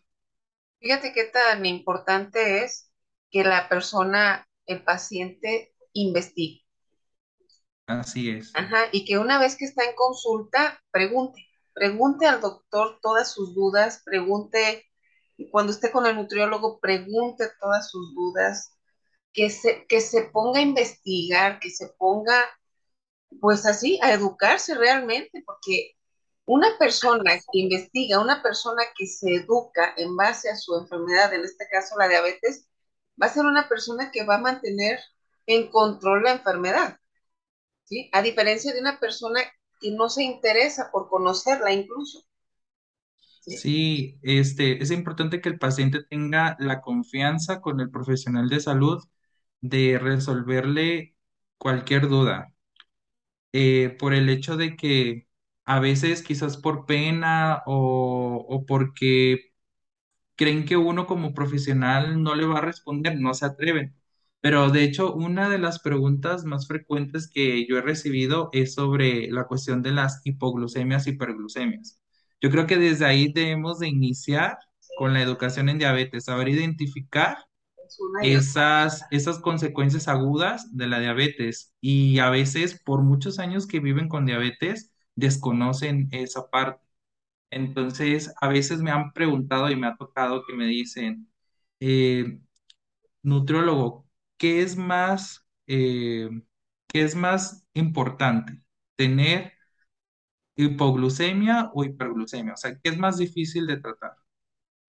Fíjate 0.79 1.13
qué 1.13 1.25
tan 1.25 1.65
importante 1.65 2.63
es 2.63 2.90
que 3.31 3.43
la 3.43 3.69
persona, 3.69 4.47
el 4.65 4.83
paciente, 4.83 5.73
investigue. 5.93 6.65
Así 7.87 8.29
es. 8.29 8.51
Ajá, 8.53 8.85
y 8.91 9.05
que 9.05 9.17
una 9.17 9.39
vez 9.39 9.55
que 9.55 9.65
está 9.65 9.83
en 9.83 9.95
consulta, 9.95 10.81
pregunte, 10.91 11.45
pregunte 11.73 12.27
al 12.27 12.41
doctor 12.41 12.99
todas 13.01 13.31
sus 13.31 13.53
dudas, 13.55 14.01
pregunte, 14.05 14.85
cuando 15.51 15.71
esté 15.71 15.91
con 15.91 16.05
el 16.05 16.15
nutriólogo, 16.15 16.79
pregunte 16.79 17.49
todas 17.59 17.89
sus 17.89 18.13
dudas, 18.13 18.77
que 19.33 19.49
se, 19.49 19.85
que 19.87 20.01
se 20.01 20.23
ponga 20.23 20.59
a 20.59 20.63
investigar, 20.63 21.59
que 21.59 21.69
se 21.69 21.87
ponga, 21.97 22.37
pues 23.39 23.65
así, 23.65 23.99
a 24.01 24.13
educarse 24.13 24.75
realmente, 24.75 25.41
porque 25.45 25.95
una 26.45 26.77
persona 26.77 27.33
que 27.35 27.59
investiga, 27.59 28.19
una 28.19 28.41
persona 28.43 28.83
que 28.97 29.07
se 29.07 29.35
educa 29.35 29.93
en 29.97 30.15
base 30.15 30.49
a 30.49 30.57
su 30.57 30.77
enfermedad, 30.77 31.33
en 31.33 31.45
este 31.45 31.67
caso 31.69 31.95
la 31.97 32.09
diabetes, 32.09 32.67
va 33.21 33.27
a 33.27 33.33
ser 33.33 33.45
una 33.45 33.67
persona 33.69 34.11
que 34.11 34.25
va 34.25 34.35
a 34.35 34.41
mantener 34.41 34.99
en 35.47 35.69
control 35.71 36.23
la 36.23 36.33
enfermedad, 36.33 36.99
¿sí? 37.85 38.09
A 38.13 38.21
diferencia 38.23 38.73
de 38.73 38.81
una 38.81 38.99
persona 38.99 39.41
que 39.81 39.91
no 39.91 40.09
se 40.09 40.23
interesa 40.23 40.91
por 40.91 41.09
conocerla 41.09 41.73
incluso. 41.73 42.23
Sí, 43.45 44.17
este, 44.21 44.81
es 44.81 44.91
importante 44.91 45.41
que 45.41 45.49
el 45.49 45.59
paciente 45.59 46.03
tenga 46.03 46.55
la 46.59 46.81
confianza 46.81 47.59
con 47.61 47.79
el 47.81 47.89
profesional 47.91 48.47
de 48.49 48.59
salud 48.61 49.03
de 49.61 49.99
resolverle 49.99 51.15
cualquier 51.57 52.07
duda, 52.07 52.53
eh, 53.53 53.95
por 53.99 54.13
el 54.13 54.29
hecho 54.29 54.57
de 54.57 54.75
que 54.75 55.27
a 55.65 55.79
veces 55.79 56.23
quizás 56.23 56.57
por 56.57 56.85
pena 56.85 57.63
o, 57.65 58.45
o 58.49 58.65
porque 58.65 59.50
creen 60.41 60.65
que 60.65 60.75
uno 60.77 61.05
como 61.07 61.33
profesional 61.35 62.23
no 62.23 62.33
le 62.35 62.45
va 62.47 62.57
a 62.59 62.61
responder, 62.61 63.19
no 63.19 63.33
se 63.35 63.45
atreven. 63.45 63.95
Pero 64.41 64.71
de 64.71 64.83
hecho, 64.83 65.13
una 65.13 65.49
de 65.49 65.59
las 65.59 65.79
preguntas 65.79 66.45
más 66.45 66.67
frecuentes 66.67 67.29
que 67.31 67.67
yo 67.67 67.77
he 67.77 67.81
recibido 67.81 68.49
es 68.51 68.73
sobre 68.73 69.29
la 69.31 69.45
cuestión 69.45 69.83
de 69.83 69.91
las 69.91 70.21
hipoglucemias 70.25 71.05
y 71.07 71.11
hiperglucemias. 71.11 72.01
Yo 72.41 72.49
creo 72.49 72.65
que 72.65 72.77
desde 72.77 73.05
ahí 73.05 73.31
debemos 73.31 73.77
de 73.79 73.89
iniciar 73.89 74.57
con 74.95 75.13
la 75.13 75.21
educación 75.21 75.69
en 75.69 75.77
diabetes, 75.77 76.25
saber 76.25 76.49
identificar 76.49 77.37
esas, 78.21 79.05
esas 79.11 79.39
consecuencias 79.39 80.07
agudas 80.07 80.75
de 80.75 80.87
la 80.87 80.99
diabetes. 80.99 81.73
Y 81.81 82.19
a 82.19 82.29
veces, 82.31 82.81
por 82.83 83.03
muchos 83.03 83.39
años 83.39 83.67
que 83.67 83.79
viven 83.79 84.09
con 84.09 84.25
diabetes, 84.25 84.91
desconocen 85.15 86.07
esa 86.11 86.49
parte. 86.49 86.81
Entonces, 87.51 88.33
a 88.41 88.49
veces 88.49 88.81
me 88.81 88.91
han 88.91 89.13
preguntado 89.13 89.69
y 89.71 89.77
me 89.77 89.87
ha 89.87 89.97
tocado 89.97 90.45
que 90.47 90.55
me 90.55 90.67
dicen, 90.67 91.29
eh, 91.81 92.39
nutriólogo, 93.23 94.07
¿qué 94.37 94.61
es 94.63 94.77
más, 94.77 95.45
eh, 95.67 96.29
qué 96.87 97.03
es 97.03 97.15
más 97.15 97.65
importante? 97.73 98.61
¿Tener 98.97 99.53
hipoglucemia 100.55 101.71
o 101.73 101.83
hiperglucemia? 101.83 102.53
O 102.53 102.57
sea, 102.57 102.77
¿qué 102.79 102.89
es 102.89 102.97
más 102.97 103.17
difícil 103.17 103.67
de 103.67 103.77
tratar? 103.77 104.15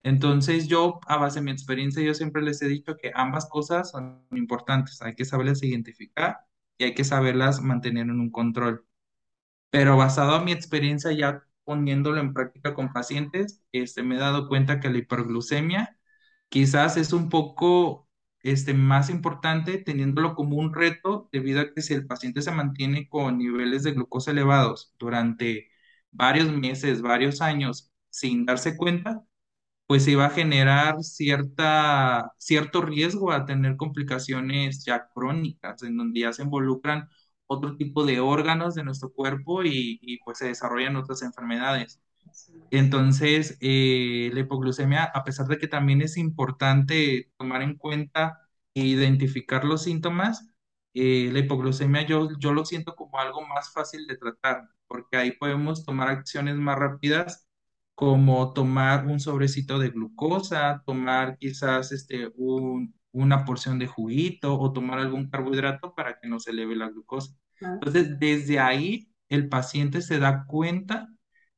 Entonces, 0.02 0.68
yo, 0.68 1.00
a 1.06 1.18
base 1.18 1.40
de 1.40 1.46
mi 1.46 1.52
experiencia, 1.52 2.02
yo 2.02 2.14
siempre 2.14 2.42
les 2.42 2.62
he 2.62 2.68
dicho 2.68 2.96
que 2.98 3.12
ambas 3.14 3.48
cosas 3.48 3.90
son 3.92 4.26
importantes. 4.32 5.02
Hay 5.02 5.14
que 5.14 5.24
saberlas 5.26 5.62
identificar 5.62 6.38
y 6.78 6.84
hay 6.84 6.94
que 6.94 7.04
saberlas 7.04 7.62
mantener 7.62 8.04
en 8.04 8.20
un 8.20 8.30
control. 8.30 8.86
Pero 9.70 9.96
basado 9.96 10.38
en 10.38 10.44
mi 10.44 10.52
experiencia 10.52 11.12
ya 11.12 11.44
poniéndolo 11.64 12.20
en 12.20 12.32
práctica 12.34 12.74
con 12.74 12.92
pacientes, 12.92 13.62
este, 13.72 14.02
me 14.02 14.16
he 14.16 14.18
dado 14.18 14.48
cuenta 14.48 14.80
que 14.80 14.90
la 14.90 14.98
hiperglucemia 14.98 15.96
quizás 16.48 16.96
es 16.96 17.12
un 17.12 17.28
poco 17.28 18.08
este, 18.42 18.74
más 18.74 19.10
importante, 19.10 19.78
teniéndolo 19.78 20.34
como 20.34 20.56
un 20.56 20.74
reto, 20.74 21.28
debido 21.32 21.60
a 21.60 21.72
que 21.74 21.82
si 21.82 21.94
el 21.94 22.06
paciente 22.06 22.42
se 22.42 22.50
mantiene 22.52 23.08
con 23.08 23.38
niveles 23.38 23.82
de 23.84 23.92
glucosa 23.92 24.32
elevados 24.32 24.94
durante 24.98 25.70
varios 26.10 26.52
meses, 26.52 27.02
varios 27.02 27.40
años, 27.40 27.92
sin 28.10 28.44
darse 28.46 28.76
cuenta, 28.76 29.22
pues 29.86 30.04
se 30.04 30.16
va 30.16 30.26
a 30.26 30.30
generar 30.30 31.02
cierta, 31.02 32.32
cierto 32.38 32.82
riesgo 32.82 33.32
a 33.32 33.44
tener 33.46 33.76
complicaciones 33.76 34.84
ya 34.84 35.08
crónicas, 35.14 35.82
en 35.82 35.96
donde 35.96 36.20
ya 36.20 36.32
se 36.32 36.42
involucran 36.42 37.08
otro 37.46 37.76
tipo 37.76 38.04
de 38.06 38.20
órganos 38.20 38.74
de 38.74 38.84
nuestro 38.84 39.12
cuerpo 39.12 39.64
y, 39.64 39.98
y 40.02 40.18
pues 40.24 40.38
se 40.38 40.46
desarrollan 40.48 40.96
otras 40.96 41.22
enfermedades. 41.22 42.00
Entonces, 42.70 43.58
eh, 43.60 44.30
la 44.32 44.40
hipoglucemia, 44.40 45.04
a 45.04 45.24
pesar 45.24 45.46
de 45.46 45.58
que 45.58 45.68
también 45.68 46.00
es 46.02 46.16
importante 46.16 47.30
tomar 47.36 47.62
en 47.62 47.76
cuenta 47.76 48.40
e 48.74 48.84
identificar 48.86 49.64
los 49.64 49.82
síntomas, 49.82 50.48
eh, 50.94 51.30
la 51.32 51.40
hipoglucemia 51.40 52.02
yo, 52.06 52.28
yo 52.38 52.52
lo 52.54 52.64
siento 52.64 52.94
como 52.96 53.18
algo 53.18 53.42
más 53.46 53.72
fácil 53.72 54.06
de 54.06 54.16
tratar, 54.16 54.68
porque 54.86 55.16
ahí 55.18 55.32
podemos 55.32 55.84
tomar 55.84 56.08
acciones 56.08 56.56
más 56.56 56.78
rápidas, 56.78 57.46
como 57.94 58.52
tomar 58.54 59.06
un 59.06 59.20
sobrecito 59.20 59.78
de 59.78 59.90
glucosa, 59.90 60.82
tomar 60.86 61.36
quizás 61.38 61.92
este, 61.92 62.30
un- 62.36 62.94
una 63.12 63.44
porción 63.44 63.78
de 63.78 63.86
juguito 63.86 64.58
o 64.58 64.72
tomar 64.72 64.98
algún 64.98 65.28
carbohidrato 65.30 65.94
para 65.94 66.18
que 66.20 66.28
no 66.28 66.40
se 66.40 66.50
eleve 66.52 66.76
la 66.76 66.88
glucosa. 66.88 67.34
Ah, 67.62 67.80
Entonces, 67.80 68.18
desde 68.18 68.58
ahí 68.60 69.12
el 69.28 69.48
paciente 69.48 70.02
se 70.02 70.18
da 70.18 70.46
cuenta 70.46 71.08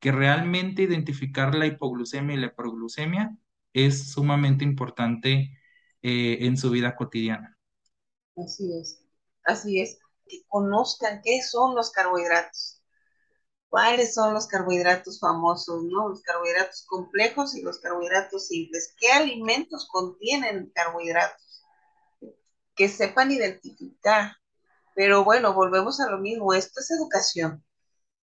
que 0.00 0.12
realmente 0.12 0.82
identificar 0.82 1.54
la 1.54 1.66
hipoglucemia 1.66 2.36
y 2.36 2.40
la 2.40 2.46
hiperglucemia 2.48 3.36
es 3.72 4.10
sumamente 4.12 4.64
importante 4.64 5.58
eh, 6.02 6.38
en 6.42 6.56
su 6.56 6.70
vida 6.70 6.94
cotidiana. 6.96 7.58
Así 8.36 8.72
es, 8.80 9.00
así 9.44 9.80
es. 9.80 9.98
Que 10.26 10.44
conozcan 10.48 11.20
qué 11.22 11.42
son 11.42 11.74
los 11.74 11.90
carbohidratos, 11.90 12.80
cuáles 13.68 14.14
son 14.14 14.34
los 14.34 14.46
carbohidratos 14.48 15.20
famosos, 15.20 15.84
¿no? 15.84 16.08
Los 16.10 16.22
carbohidratos 16.22 16.84
complejos 16.86 17.54
y 17.56 17.62
los 17.62 17.78
carbohidratos 17.80 18.48
simples. 18.48 18.94
¿Qué 18.98 19.12
alimentos 19.12 19.88
contienen 19.92 20.72
carbohidratos? 20.74 21.43
Que 22.74 22.88
sepan 22.88 23.30
identificar. 23.32 24.32
Pero 24.94 25.24
bueno, 25.24 25.54
volvemos 25.54 26.00
a 26.00 26.10
lo 26.10 26.18
mismo. 26.18 26.54
Esto 26.54 26.80
es 26.80 26.90
educación. 26.92 27.64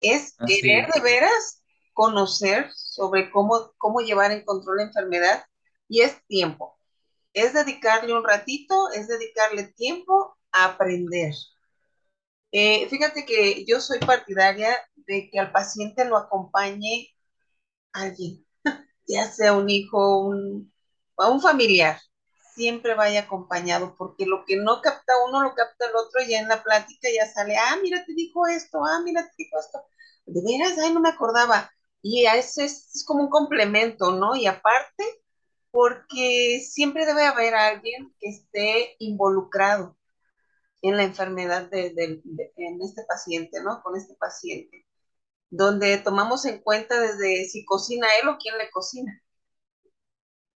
Es 0.02 0.38
Así 0.38 0.62
querer 0.62 0.88
es. 0.88 0.94
de 0.94 1.02
veras 1.02 1.64
conocer 1.94 2.72
sobre 2.76 3.32
cómo, 3.32 3.74
cómo 3.78 4.02
llevar 4.02 4.32
en 4.32 4.46
control 4.46 4.78
la 4.78 4.84
enfermedad 4.86 5.44
y 5.90 6.02
es 6.02 6.26
tiempo. 6.28 6.80
Es 7.34 7.54
dedicarle 7.54 8.14
un 8.14 8.24
ratito, 8.26 8.92
es 8.92 9.08
dedicarle 9.08 9.66
tiempo 9.76 10.38
a 10.52 10.66
aprender. 10.66 11.34
Eh, 12.52 12.88
fíjate 12.90 13.26
que 13.26 13.66
yo 13.66 13.80
soy 13.80 14.00
partidaria 14.00 14.76
de 14.96 15.30
que 15.30 15.40
al 15.40 15.52
paciente 15.52 16.06
lo 16.06 16.18
acompañe 16.18 17.10
alguien, 17.94 18.46
ya 19.08 19.32
sea 19.32 19.54
un 19.54 19.70
hijo, 19.70 20.20
un, 20.28 20.74
un 21.18 21.42
familiar, 21.42 22.00
siempre 22.60 22.94
vaya 22.94 23.22
acompañado, 23.22 23.96
porque 23.98 24.26
lo 24.26 24.44
que 24.46 24.58
no 24.58 24.82
capta 24.82 25.14
uno 25.28 25.42
lo 25.42 25.56
capta 25.56 25.86
el 25.86 25.96
otro, 25.96 26.22
y 26.22 26.32
ya 26.32 26.40
en 26.40 26.50
la 26.50 26.62
plática 26.62 27.08
ya 27.16 27.26
sale, 27.32 27.56
ah, 27.58 27.78
mira, 27.82 28.04
te 28.06 28.14
dijo 28.14 28.48
esto, 28.48 28.80
ah, 28.86 29.00
mira, 29.04 29.24
te 29.24 29.34
dijo 29.38 29.58
esto, 29.60 29.80
de 30.26 30.42
veras, 30.44 30.78
ay, 30.78 30.94
no 30.94 31.00
me 31.00 31.10
acordaba, 31.10 31.72
y 32.02 32.26
eso 32.26 32.62
es, 32.62 32.94
es 32.96 33.06
como 33.06 33.24
un 33.24 33.30
complemento, 33.30 34.12
¿no? 34.12 34.36
Y 34.36 34.46
aparte, 34.46 35.04
porque 35.72 36.62
siempre 36.70 37.06
debe 37.06 37.26
haber 37.26 37.56
alguien 37.56 38.14
que 38.20 38.30
esté 38.30 38.96
involucrado 39.00 39.98
en 40.82 40.98
la 40.98 41.04
enfermedad 41.04 41.70
de, 41.70 41.92
de, 41.94 42.22
en 42.58 42.82
este 42.82 43.04
paciente, 43.08 43.62
¿no? 43.64 43.82
Con 43.84 43.96
este 43.96 44.16
paciente, 44.16 44.86
donde 45.50 45.98
tomamos 46.00 46.46
en 46.46 46.60
cuenta 46.62 47.00
desde 47.00 47.46
si 47.46 47.64
cocina 47.66 48.08
él 48.22 48.28
o 48.30 48.38
quién 48.38 48.58
le 48.58 48.70
cocina, 48.70 49.22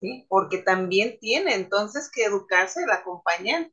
¿sí? 0.02 0.26
Porque 0.30 0.58
también 0.58 1.18
tiene 1.20 1.54
entonces 1.56 2.10
que 2.14 2.24
educarse 2.26 2.82
el 2.84 2.90
acompañante, 2.92 3.72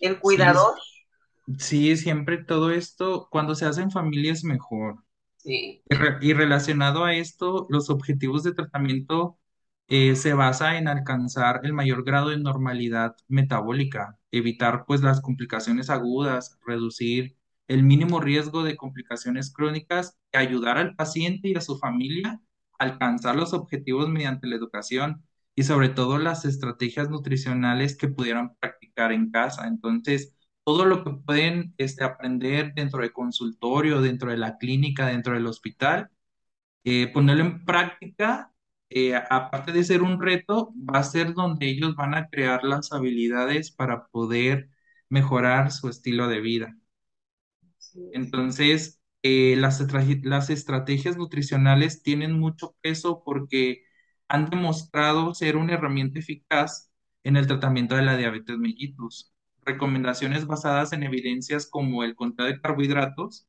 el 0.00 0.18
cuidador, 0.18 0.74
sí, 1.58 1.96
siempre 1.96 2.44
todo 2.44 2.70
esto, 2.70 3.28
cuando 3.30 3.54
se 3.54 3.66
hace 3.66 3.82
en 3.82 3.90
familia 3.90 4.32
es 4.32 4.44
mejor. 4.44 5.04
¿sí? 5.38 5.84
Y, 5.90 5.94
re- 5.96 6.18
y 6.22 6.32
relacionado 6.34 7.04
a 7.04 7.14
esto, 7.14 7.66
los 7.70 7.90
objetivos 7.90 8.42
de 8.44 8.54
tratamiento 8.54 9.38
eh, 9.88 10.16
se 10.16 10.34
basa 10.34 10.78
en 10.78 10.88
alcanzar 10.88 11.60
el 11.64 11.74
mayor 11.74 12.04
grado 12.04 12.30
de 12.30 12.38
normalidad 12.38 13.16
metabólica, 13.28 14.18
evitar 14.32 14.84
pues 14.86 15.02
las 15.02 15.20
complicaciones 15.22 15.90
agudas, 15.90 16.58
reducir 16.66 17.36
el 17.68 17.84
mínimo 17.84 18.20
riesgo 18.20 18.64
de 18.64 18.76
complicaciones 18.76 19.52
crónicas 19.52 20.18
y 20.32 20.38
ayudar 20.38 20.78
al 20.78 20.96
paciente 20.96 21.48
y 21.50 21.56
a 21.56 21.60
su 21.62 21.78
familia 21.78 22.40
alcanzar 22.78 23.36
los 23.36 23.52
objetivos 23.54 24.08
mediante 24.08 24.46
la 24.48 24.56
educación 24.56 25.24
y 25.54 25.64
sobre 25.64 25.88
todo 25.88 26.18
las 26.18 26.44
estrategias 26.44 27.10
nutricionales 27.10 27.96
que 27.96 28.08
pudieran 28.08 28.54
practicar 28.60 29.12
en 29.12 29.30
casa. 29.30 29.66
Entonces, 29.66 30.34
todo 30.64 30.84
lo 30.84 31.04
que 31.04 31.10
pueden 31.12 31.74
este, 31.78 32.04
aprender 32.04 32.74
dentro 32.74 33.00
del 33.00 33.12
consultorio, 33.12 34.00
dentro 34.00 34.30
de 34.30 34.36
la 34.38 34.58
clínica, 34.58 35.06
dentro 35.06 35.34
del 35.34 35.46
hospital, 35.46 36.10
eh, 36.84 37.08
ponerlo 37.12 37.44
en 37.44 37.64
práctica, 37.64 38.52
eh, 38.90 39.14
aparte 39.16 39.72
de 39.72 39.84
ser 39.84 40.02
un 40.02 40.20
reto, 40.22 40.72
va 40.76 41.00
a 41.00 41.04
ser 41.04 41.34
donde 41.34 41.68
ellos 41.68 41.94
van 41.96 42.14
a 42.14 42.28
crear 42.28 42.64
las 42.64 42.92
habilidades 42.92 43.70
para 43.72 44.06
poder 44.08 44.70
mejorar 45.08 45.72
su 45.72 45.88
estilo 45.88 46.28
de 46.28 46.40
vida. 46.40 46.76
Entonces, 48.12 48.97
eh, 49.22 49.56
las, 49.56 49.80
estrategias 50.50 51.16
nutricionales 51.16 52.02
tienen 52.02 52.38
mucho 52.38 52.76
peso 52.82 53.22
porque 53.24 53.84
han 54.28 54.46
demostrado 54.50 55.34
ser 55.34 55.56
una 55.56 55.74
herramienta 55.74 56.18
eficaz 56.20 56.90
en 57.24 57.36
el 57.36 57.46
tratamiento 57.46 57.96
de 57.96 58.02
la 58.02 58.16
diabetes 58.16 58.58
mellitus. 58.58 59.32
Recomendaciones 59.64 60.46
basadas 60.46 60.92
en 60.92 61.02
evidencias 61.02 61.66
como 61.66 62.04
el 62.04 62.14
conteo 62.14 62.46
de 62.46 62.60
carbohidratos, 62.60 63.46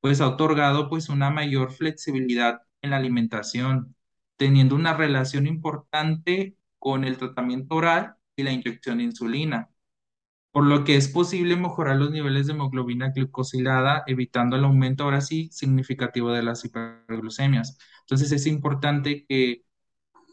pues 0.00 0.20
ha 0.20 0.28
otorgado 0.28 0.88
pues 0.88 1.08
una 1.08 1.30
mayor 1.30 1.72
flexibilidad 1.72 2.62
en 2.82 2.90
la 2.90 2.96
alimentación, 2.96 3.94
teniendo 4.36 4.74
una 4.74 4.94
relación 4.94 5.46
importante 5.46 6.56
con 6.78 7.04
el 7.04 7.16
tratamiento 7.18 7.76
oral 7.76 8.16
y 8.36 8.42
la 8.42 8.52
inyección 8.52 8.98
de 8.98 9.04
insulina 9.04 9.71
por 10.52 10.66
lo 10.66 10.84
que 10.84 10.96
es 10.96 11.08
posible 11.08 11.56
mejorar 11.56 11.96
los 11.96 12.10
niveles 12.12 12.46
de 12.46 12.54
hemoglobina 12.54 13.10
glucosilada, 13.10 14.04
evitando 14.06 14.56
el 14.56 14.64
aumento 14.64 15.04
ahora 15.04 15.20
sí 15.22 15.48
significativo 15.52 16.32
de 16.32 16.42
las 16.44 16.64
hiperglucemias. 16.64 17.78
Entonces 18.02 18.32
es 18.32 18.46
importante 18.46 19.26
que, 19.28 19.64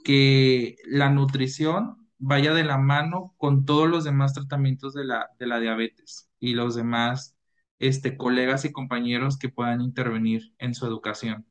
que 0.04 0.78
la 0.86 1.10
nutrición 1.10 2.10
vaya 2.18 2.54
de 2.54 2.64
la 2.64 2.78
mano 2.78 3.34
con 3.38 3.66
todos 3.66 3.90
los 3.90 4.04
demás 4.04 4.34
tratamientos 4.34 4.94
de 4.94 5.06
la, 5.06 5.30
de 5.40 5.48
la 5.48 5.60
diabetes 5.60 6.30
y 6.40 6.54
los 6.54 6.76
demás 6.76 7.38
este, 7.80 8.18
colegas 8.18 8.66
y 8.66 8.72
compañeros 8.72 9.38
que 9.38 9.50
puedan 9.50 9.82
intervenir 9.82 10.54
en 10.60 10.74
su 10.76 10.86
educación. 10.86 11.46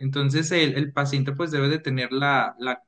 Entonces 0.00 0.50
el, 0.52 0.74
el 0.76 0.92
paciente 0.92 1.32
pues 1.32 1.50
debe 1.50 1.68
de 1.68 1.78
tener 1.78 2.12
la, 2.12 2.54
la 2.58 2.82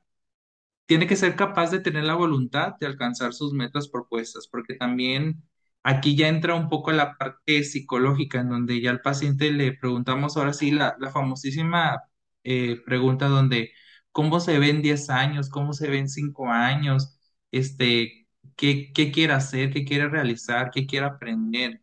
tiene 0.89 1.07
que 1.07 1.15
ser 1.17 1.37
capaz 1.37 1.71
de 1.71 1.79
tener 1.81 2.03
la 2.05 2.15
voluntad 2.15 2.75
de 2.81 2.87
alcanzar 2.87 3.33
sus 3.33 3.53
metas 3.53 3.89
propuestas, 3.89 4.49
porque 4.49 4.75
también 4.75 5.43
aquí 5.83 6.17
ya 6.17 6.27
entra 6.29 6.55
un 6.55 6.69
poco 6.69 6.91
la 6.91 7.17
parte 7.17 7.63
psicológica, 7.63 8.41
en 8.41 8.49
donde 8.49 8.81
ya 8.81 8.91
al 8.91 9.01
paciente 9.01 9.51
le 9.53 9.73
preguntamos 9.73 10.37
ahora 10.37 10.53
sí 10.53 10.71
la, 10.71 10.95
la 10.99 11.11
famosísima 11.11 12.01
eh, 12.43 12.81
pregunta 12.85 13.27
donde, 13.29 13.71
¿cómo 14.11 14.39
se 14.41 14.59
ve 14.59 14.69
en 14.69 14.81
10 14.81 15.09
años? 15.09 15.49
¿Cómo 15.49 15.73
se 15.73 15.89
ve 15.89 15.99
en 15.99 16.09
5 16.09 16.49
años? 16.49 17.17
Este, 17.51 18.27
¿qué, 18.57 18.91
qué 18.93 19.11
quiere 19.11 19.33
hacer? 19.33 19.71
¿Qué 19.71 19.85
quiere 19.85 20.09
realizar? 20.09 20.71
¿Qué 20.71 20.85
quiere 20.87 21.05
aprender? 21.07 21.81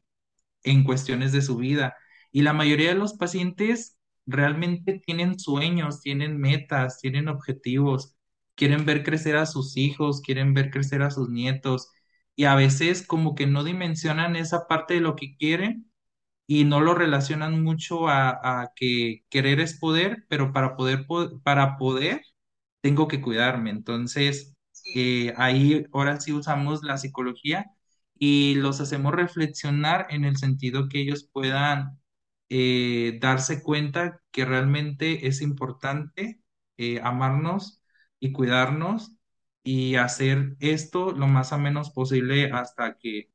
en 0.62 0.84
cuestiones 0.84 1.32
de 1.32 1.42
su 1.42 1.56
vida. 1.56 1.96
Y 2.32 2.42
la 2.42 2.52
mayoría 2.52 2.88
de 2.90 2.94
los 2.96 3.14
pacientes 3.14 3.98
realmente 4.26 5.00
tienen 5.04 5.38
sueños, 5.38 6.00
tienen 6.02 6.38
metas, 6.38 7.00
tienen 7.00 7.28
objetivos, 7.28 8.15
quieren 8.56 8.86
ver 8.86 9.04
crecer 9.04 9.36
a 9.36 9.46
sus 9.46 9.76
hijos, 9.76 10.22
quieren 10.22 10.54
ver 10.54 10.70
crecer 10.70 11.02
a 11.02 11.10
sus 11.12 11.28
nietos. 11.30 11.90
Y 12.36 12.44
a 12.44 12.54
veces 12.56 13.06
como 13.06 13.34
que 13.36 13.46
no 13.46 13.64
dimensionan 13.64 14.36
esa 14.36 14.66
parte 14.68 14.94
de 14.94 15.00
lo 15.00 15.16
que 15.16 15.36
quieren 15.38 15.90
y 16.46 16.64
no 16.64 16.80
lo 16.80 16.94
relacionan 16.94 17.62
mucho 17.62 18.08
a, 18.08 18.30
a 18.62 18.72
que 18.76 19.24
querer 19.30 19.60
es 19.60 19.78
poder, 19.78 20.24
pero 20.28 20.52
para 20.52 20.76
poder, 20.76 21.06
po- 21.06 21.40
para 21.42 21.76
poder 21.78 22.22
tengo 22.80 23.08
que 23.08 23.20
cuidarme. 23.20 23.70
Entonces, 23.70 24.56
eh, 24.94 25.34
ahí 25.36 25.84
ahora 25.92 26.20
sí 26.20 26.32
usamos 26.32 26.82
la 26.82 26.98
psicología 26.98 27.66
y 28.18 28.54
los 28.56 28.80
hacemos 28.80 29.14
reflexionar 29.14 30.06
en 30.10 30.24
el 30.24 30.36
sentido 30.36 30.88
que 30.88 31.00
ellos 31.00 31.28
puedan 31.32 31.98
eh, 32.48 33.18
darse 33.20 33.62
cuenta 33.62 34.20
que 34.30 34.44
realmente 34.44 35.26
es 35.26 35.42
importante 35.42 36.40
eh, 36.76 37.00
amarnos 37.02 37.82
y 38.20 38.32
cuidarnos 38.32 39.16
y 39.62 39.96
hacer 39.96 40.56
esto 40.60 41.12
lo 41.12 41.26
más 41.26 41.52
a 41.52 41.58
menos 41.58 41.90
posible 41.90 42.50
hasta 42.52 42.96
que 42.98 43.30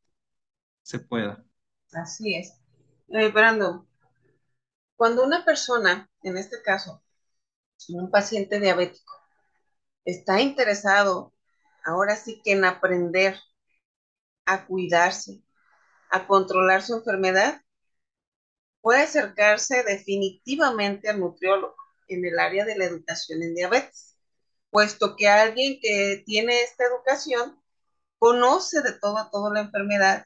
se 0.82 1.00
pueda. 1.00 1.44
Así 1.92 2.36
es. 2.36 2.54
Eh, 3.10 3.30
Brandon, 3.30 3.88
cuando 4.96 5.26
una 5.26 5.44
persona, 5.44 6.10
en 6.24 6.38
este 6.38 6.62
caso, 6.62 7.04
un 7.90 8.10
paciente 8.12 8.60
diabético, 8.60 9.14
está 10.06 10.40
interesado 10.42 11.34
ahora 11.84 12.16
sí 12.16 12.42
que 12.44 12.54
en 12.54 12.66
aprender 12.66 13.40
a 14.46 14.66
cuidarse, 14.66 15.42
a 16.10 16.28
controlar 16.28 16.84
su 16.84 16.96
enfermedad, 16.96 17.62
puede 18.82 19.04
acercarse 19.04 19.84
definitivamente 19.84 21.10
al 21.10 21.20
nutriólogo 21.20 21.76
en 22.08 22.26
el 22.26 22.40
área 22.40 22.66
de 22.66 22.78
la 22.78 22.86
educación 22.86 23.42
en 23.44 23.56
diabetes, 23.56 24.11
puesto 24.72 25.16
que 25.16 25.28
alguien 25.28 25.80
que 25.82 26.24
tiene 26.25 26.62
esta 26.62 26.86
educación 26.86 27.62
conoce 28.18 28.82
de 28.82 28.94
todo 28.94 29.18
a 29.18 29.30
todo 29.30 29.54
la 29.54 29.62
enfermedad 29.62 30.25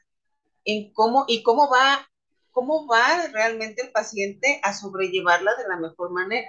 en 0.64 0.92
cómo 0.92 1.24
y 1.28 1.42
cómo 1.42 1.68
va 1.70 2.08
cómo 2.56 2.86
va 2.86 3.26
realmente 3.34 3.82
el 3.82 3.92
paciente 3.92 4.60
a 4.62 4.72
sobrellevarla 4.72 5.54
de 5.56 5.68
la 5.68 5.76
mejor 5.76 6.10
manera. 6.10 6.48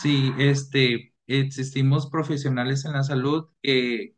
Sí, 0.00 0.32
este, 0.38 1.12
existimos 1.26 2.08
profesionales 2.08 2.84
en 2.84 2.92
la 2.92 3.02
salud 3.02 3.48
que 3.60 4.14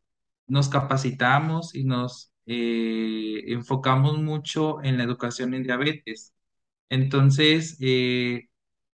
nos 0.47 0.69
capacitamos 0.69 1.75
y 1.75 1.85
nos 1.85 2.35
eh, 2.45 3.45
enfocamos 3.47 4.19
mucho 4.19 4.83
en 4.83 4.99
la 4.99 5.05
educación 5.05 5.55
en 5.55 5.63
diabetes. 5.63 6.35
Entonces, 6.91 7.79
eh, 7.81 8.50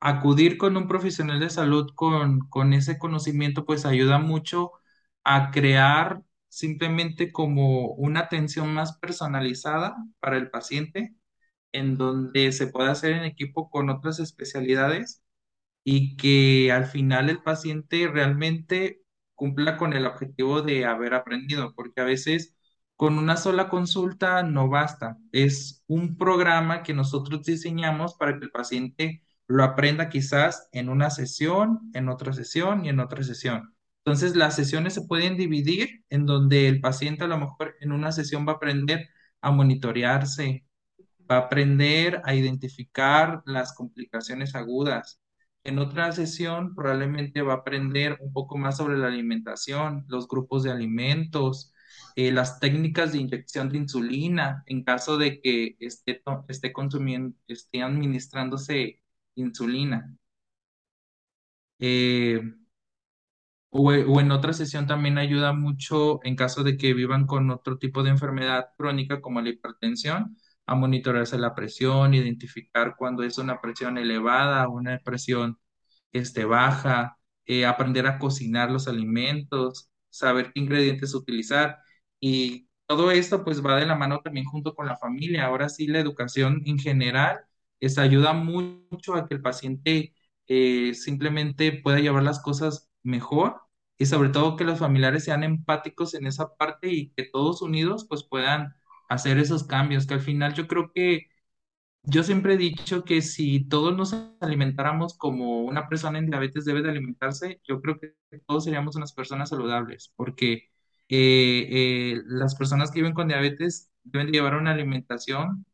acudir 0.02 0.58
con 0.58 0.76
un 0.76 0.88
profesional 0.88 1.40
de 1.40 1.50
salud 1.50 1.90
con, 1.96 2.40
con 2.50 2.74
ese 2.74 2.98
conocimiento, 2.98 3.66
pues 3.66 3.86
ayuda 3.86 4.18
mucho 4.20 4.72
a 5.24 5.50
crear 5.52 6.22
simplemente 6.48 7.32
como 7.32 7.88
una 7.94 8.20
atención 8.22 8.74
más 8.74 8.98
personalizada 8.98 9.96
para 10.20 10.36
el 10.38 10.50
paciente, 10.50 11.14
en 11.72 11.96
donde 11.98 12.52
se 12.52 12.68
puede 12.68 12.90
hacer 12.90 13.12
en 13.12 13.24
equipo 13.24 13.70
con 13.70 13.90
otras 13.90 14.20
especialidades 14.20 15.22
y 15.84 16.16
que 16.16 16.72
al 16.72 16.86
final 16.86 17.28
el 17.30 17.42
paciente 17.42 18.08
realmente 18.08 19.02
cumpla 19.34 19.76
con 19.76 19.92
el 19.94 20.06
objetivo 20.06 20.62
de 20.62 20.84
haber 20.86 21.14
aprendido, 21.14 21.74
porque 21.74 22.00
a 22.00 22.04
veces 22.04 22.54
con 22.96 23.18
una 23.18 23.36
sola 23.36 23.68
consulta 23.68 24.42
no 24.44 24.68
basta. 24.68 25.18
Es 25.32 25.82
un 25.88 26.16
programa 26.16 26.82
que 26.82 26.94
nosotros 26.94 27.42
diseñamos 27.44 28.14
para 28.14 28.38
que 28.38 28.44
el 28.44 28.50
paciente 28.52 29.22
lo 29.52 29.64
aprenda 29.64 30.08
quizás 30.08 30.68
en 30.72 30.88
una 30.88 31.10
sesión, 31.10 31.90
en 31.94 32.08
otra 32.08 32.32
sesión 32.32 32.84
y 32.84 32.88
en 32.88 33.00
otra 33.00 33.22
sesión. 33.22 33.74
Entonces, 34.04 34.34
las 34.34 34.56
sesiones 34.56 34.94
se 34.94 35.02
pueden 35.02 35.36
dividir 35.36 36.04
en 36.10 36.26
donde 36.26 36.68
el 36.68 36.80
paciente 36.80 37.24
a 37.24 37.28
lo 37.28 37.38
mejor 37.38 37.76
en 37.80 37.92
una 37.92 38.12
sesión 38.12 38.46
va 38.46 38.52
a 38.52 38.56
aprender 38.56 39.08
a 39.42 39.50
monitorearse, 39.50 40.64
va 41.30 41.36
a 41.36 41.38
aprender 41.40 42.22
a 42.24 42.34
identificar 42.34 43.42
las 43.46 43.74
complicaciones 43.74 44.54
agudas. 44.54 45.20
En 45.64 45.78
otra 45.78 46.10
sesión 46.12 46.74
probablemente 46.74 47.42
va 47.42 47.54
a 47.54 47.56
aprender 47.58 48.18
un 48.20 48.32
poco 48.32 48.58
más 48.58 48.78
sobre 48.78 48.98
la 48.98 49.08
alimentación, 49.08 50.04
los 50.08 50.28
grupos 50.28 50.62
de 50.64 50.72
alimentos, 50.72 51.72
eh, 52.16 52.32
las 52.32 52.58
técnicas 52.58 53.12
de 53.12 53.18
inyección 53.18 53.68
de 53.68 53.78
insulina 53.78 54.64
en 54.66 54.82
caso 54.82 55.18
de 55.18 55.40
que 55.40 55.76
esté, 55.78 56.22
esté 56.48 56.72
consumiendo, 56.72 57.36
esté 57.46 57.82
administrándose 57.82 59.01
insulina. 59.36 60.16
Eh, 61.78 62.40
o, 63.70 63.92
en 64.20 64.30
otra 64.32 64.52
sesión 64.52 64.86
también 64.86 65.18
ayuda 65.18 65.52
mucho 65.52 66.20
en 66.24 66.36
caso 66.36 66.62
de 66.62 66.76
que 66.76 66.94
vivan 66.94 67.26
con 67.26 67.50
otro 67.50 67.78
tipo 67.78 68.02
de 68.02 68.10
enfermedad 68.10 68.68
crónica 68.76 69.20
como 69.20 69.40
la 69.40 69.48
hipertensión, 69.50 70.36
a 70.66 70.74
monitorearse 70.74 71.38
la 71.38 71.54
presión, 71.54 72.14
identificar 72.14 72.94
cuando 72.96 73.22
es 73.22 73.38
una 73.38 73.60
presión 73.60 73.98
elevada, 73.98 74.68
una 74.68 74.98
presión 75.00 75.58
este, 76.12 76.44
baja, 76.44 77.18
eh, 77.46 77.66
aprender 77.66 78.06
a 78.06 78.18
cocinar 78.18 78.70
los 78.70 78.88
alimentos, 78.88 79.90
saber 80.10 80.52
qué 80.52 80.60
ingredientes 80.60 81.14
utilizar. 81.14 81.78
Y 82.20 82.68
todo 82.86 83.10
esto 83.10 83.44
pues 83.44 83.64
va 83.64 83.76
de 83.76 83.86
la 83.86 83.96
mano 83.96 84.20
también 84.22 84.46
junto 84.46 84.74
con 84.74 84.86
la 84.86 84.96
familia. 84.96 85.46
Ahora 85.46 85.68
sí, 85.68 85.86
la 85.86 85.98
educación 86.00 86.62
en 86.66 86.78
general 86.78 87.40
es, 87.82 87.98
ayuda 87.98 88.32
mucho 88.32 89.14
a 89.14 89.28
que 89.28 89.34
el 89.34 89.42
paciente 89.42 90.14
eh, 90.48 90.94
simplemente 90.94 91.72
pueda 91.72 92.00
llevar 92.00 92.22
las 92.22 92.40
cosas 92.42 92.90
mejor 93.02 93.60
y 93.98 94.06
sobre 94.06 94.30
todo 94.30 94.56
que 94.56 94.64
los 94.64 94.78
familiares 94.80 95.24
sean 95.24 95.44
empáticos 95.44 96.14
en 96.14 96.26
esa 96.26 96.54
parte 96.56 96.88
y 96.92 97.10
que 97.10 97.24
todos 97.24 97.62
unidos 97.62 98.06
pues 98.08 98.24
puedan 98.24 98.74
hacer 99.08 99.38
esos 99.38 99.64
cambios, 99.64 100.06
que 100.06 100.14
al 100.14 100.20
final 100.20 100.54
yo 100.54 100.66
creo 100.68 100.92
que 100.92 101.28
yo 102.04 102.22
siempre 102.24 102.54
he 102.54 102.56
dicho 102.56 103.04
que 103.04 103.22
si 103.22 103.64
todos 103.68 103.96
nos 103.96 104.14
alimentáramos 104.40 105.16
como 105.16 105.62
una 105.62 105.88
persona 105.88 106.18
en 106.18 106.26
diabetes 106.26 106.64
debe 106.64 106.82
de 106.82 106.90
alimentarse, 106.90 107.60
yo 107.64 107.80
creo 107.80 107.98
que 108.00 108.14
todos 108.46 108.64
seríamos 108.64 108.96
unas 108.96 109.12
personas 109.12 109.50
saludables, 109.50 110.12
porque 110.16 110.70
eh, 111.08 111.68
eh, 111.70 112.22
las 112.26 112.54
personas 112.56 112.90
que 112.90 113.00
viven 113.00 113.14
con 113.14 113.28
diabetes 113.28 113.90
deben 114.04 114.26
de 114.28 114.32
llevar 114.32 114.56
una 114.56 114.72
alimentación, 114.72 115.64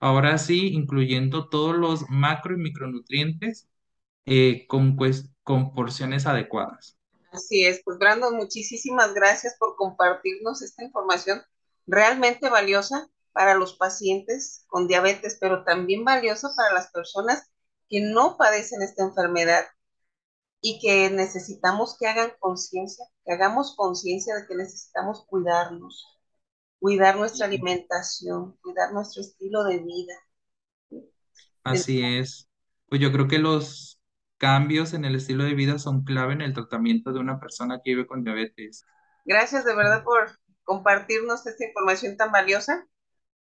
ahora 0.00 0.38
sí, 0.38 0.68
incluyendo 0.68 1.48
todos 1.48 1.76
los 1.76 2.08
macro 2.10 2.54
y 2.54 2.58
micronutrientes 2.58 3.68
eh, 4.26 4.66
con, 4.68 4.96
con 5.42 5.74
porciones 5.74 6.26
adecuadas. 6.26 6.98
Así 7.32 7.64
es, 7.66 7.82
pues 7.84 7.98
Brandon, 7.98 8.34
muchísimas 8.36 9.14
gracias 9.14 9.56
por 9.58 9.76
compartirnos 9.76 10.62
esta 10.62 10.84
información 10.84 11.42
realmente 11.86 12.48
valiosa 12.48 13.08
para 13.32 13.54
los 13.54 13.74
pacientes 13.76 14.64
con 14.68 14.88
diabetes, 14.88 15.36
pero 15.40 15.64
también 15.64 16.04
valiosa 16.04 16.48
para 16.56 16.72
las 16.74 16.88
personas 16.90 17.50
que 17.88 18.00
no 18.00 18.36
padecen 18.38 18.82
esta 18.82 19.04
enfermedad 19.04 19.66
y 20.60 20.80
que 20.80 21.10
necesitamos 21.10 21.96
que 21.98 22.06
hagan 22.08 22.32
conciencia, 22.40 23.06
que 23.24 23.32
hagamos 23.32 23.76
conciencia 23.76 24.34
de 24.34 24.46
que 24.46 24.54
necesitamos 24.56 25.24
cuidarnos, 25.26 26.15
cuidar 26.78 27.16
nuestra 27.16 27.46
alimentación, 27.46 28.56
cuidar 28.62 28.92
nuestro 28.92 29.22
estilo 29.22 29.64
de 29.64 29.78
vida. 29.78 30.14
Así 31.64 32.02
es. 32.02 32.48
Pues 32.88 33.00
yo 33.00 33.10
creo 33.12 33.26
que 33.26 33.38
los 33.38 34.00
cambios 34.38 34.92
en 34.92 35.04
el 35.04 35.16
estilo 35.16 35.44
de 35.44 35.54
vida 35.54 35.78
son 35.78 36.04
clave 36.04 36.34
en 36.34 36.42
el 36.42 36.54
tratamiento 36.54 37.12
de 37.12 37.20
una 37.20 37.40
persona 37.40 37.80
que 37.82 37.92
vive 37.92 38.06
con 38.06 38.22
diabetes. 38.22 38.84
Gracias 39.24 39.64
de 39.64 39.74
verdad 39.74 40.04
por 40.04 40.38
compartirnos 40.62 41.46
esta 41.46 41.66
información 41.66 42.16
tan 42.16 42.30
valiosa. 42.30 42.86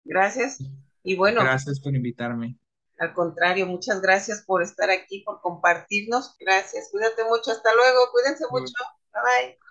Gracias. 0.04 0.58
Y 1.02 1.16
bueno. 1.16 1.42
Gracias 1.42 1.80
por 1.80 1.94
invitarme. 1.94 2.58
Al 2.98 3.12
contrario, 3.12 3.66
muchas 3.66 4.00
gracias 4.00 4.42
por 4.46 4.62
estar 4.62 4.90
aquí, 4.90 5.22
por 5.22 5.40
compartirnos. 5.42 6.34
Gracias. 6.38 6.88
Cuídate 6.90 7.24
mucho. 7.24 7.50
Hasta 7.50 7.74
luego. 7.74 8.10
Cuídense 8.12 8.44
mucho. 8.50 8.72
Bye 9.12 9.22
bye. 9.22 9.65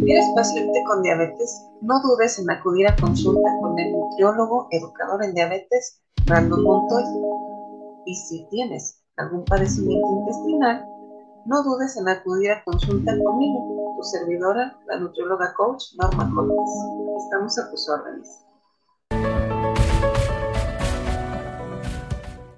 ¿Eres 0.00 0.24
paciente 0.34 0.82
con 0.86 1.02
diabetes? 1.02 1.66
No 1.82 2.00
dudes 2.02 2.38
en 2.38 2.50
acudir 2.50 2.88
a 2.88 2.96
consulta 2.96 3.50
con 3.60 3.78
el 3.78 3.92
nutriólogo 3.92 4.66
educador 4.70 5.22
en 5.22 5.34
diabetes, 5.34 6.00
Brandon 6.26 6.62
Montoy. 6.62 7.04
Y 8.06 8.14
si 8.14 8.46
tienes 8.48 9.00
algún 9.16 9.44
padecimiento 9.44 10.08
intestinal, 10.18 10.86
no 11.44 11.62
dudes 11.62 11.96
en 11.96 12.08
acudir 12.08 12.50
a 12.50 12.64
consulta 12.64 13.12
conmigo, 13.22 13.94
tu 13.96 14.02
servidora, 14.02 14.78
la 14.86 14.98
nutrióloga 14.98 15.52
coach 15.54 15.84
Norma 16.00 16.32
Cortés. 16.34 17.24
Estamos 17.24 17.58
a 17.58 17.70
tus 17.70 17.88
órdenes. 17.88 18.44